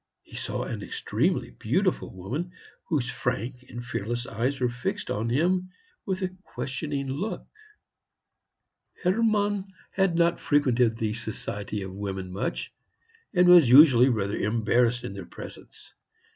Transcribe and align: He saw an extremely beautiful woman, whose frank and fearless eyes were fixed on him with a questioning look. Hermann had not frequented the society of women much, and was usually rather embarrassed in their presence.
He 0.23 0.35
saw 0.35 0.63
an 0.63 0.81
extremely 0.81 1.51
beautiful 1.51 2.09
woman, 2.11 2.53
whose 2.85 3.07
frank 3.07 3.63
and 3.69 3.85
fearless 3.85 4.25
eyes 4.25 4.59
were 4.59 4.67
fixed 4.67 5.11
on 5.11 5.29
him 5.29 5.69
with 6.07 6.23
a 6.23 6.35
questioning 6.43 7.07
look. 7.07 7.45
Hermann 9.03 9.71
had 9.91 10.15
not 10.17 10.39
frequented 10.39 10.97
the 10.97 11.13
society 11.13 11.83
of 11.83 11.93
women 11.93 12.31
much, 12.33 12.73
and 13.31 13.47
was 13.47 13.69
usually 13.69 14.09
rather 14.09 14.37
embarrassed 14.37 15.03
in 15.03 15.13
their 15.13 15.23
presence. 15.27 15.93